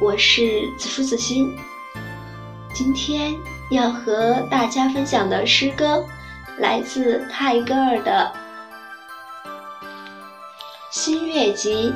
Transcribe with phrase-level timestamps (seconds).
[0.00, 1.56] 我是子舒子欣，
[2.74, 3.34] 今天
[3.70, 6.04] 要和大家分享的诗歌
[6.58, 8.32] 来自泰戈尔的
[10.90, 11.90] 《新月集》。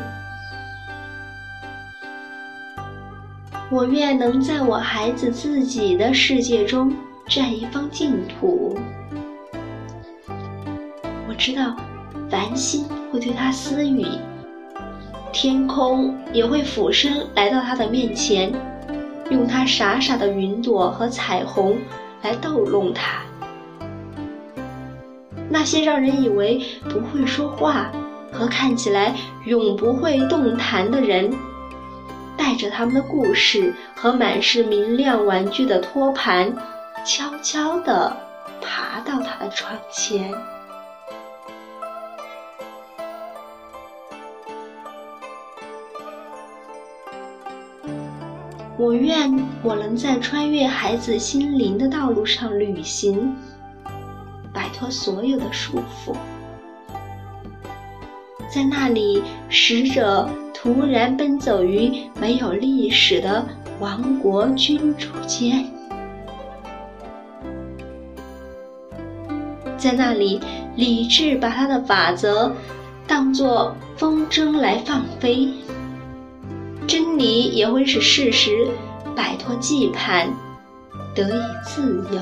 [3.70, 6.94] 我愿能在我孩子自己的世界中
[7.26, 8.79] 占一方净土。
[11.29, 11.76] 我知道，
[12.30, 14.07] 繁星会对他私语。
[15.39, 18.50] 天空也会俯身来到他的面前，
[19.29, 21.77] 用他傻傻的云朵和彩虹
[22.22, 23.21] 来逗弄他。
[25.50, 27.93] 那些让人以为不会说话
[28.32, 31.30] 和看起来永不会动弹的人，
[32.34, 36.50] 带着他们的故事和满是明亮玩具的托盘，
[37.05, 38.16] 悄悄地
[38.62, 40.33] 爬到他的窗前。
[48.78, 49.32] 我愿
[49.62, 53.34] 我能在穿越孩子心灵的道路上旅行，
[54.52, 56.14] 摆脱所有的束缚。
[58.52, 63.47] 在那里，使者突然奔走于没有历史的
[63.80, 65.64] 王国君主间，
[69.78, 70.41] 在那里，
[70.74, 72.54] 理智把他的法则
[73.06, 75.48] 当作风筝来放飞。
[76.86, 78.68] 真理也会使事实
[79.16, 80.28] 摆脱羁绊，
[81.14, 82.20] 得以自由。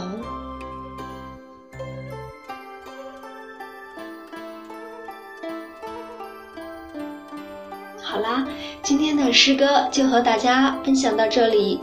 [8.00, 8.46] 好啦，
[8.82, 11.80] 今天的诗歌就和大家分享到这里。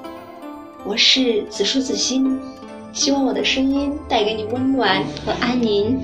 [0.83, 2.39] 我是子舒子欣，
[2.93, 6.01] 希望我的声音带给你温暖和安宁。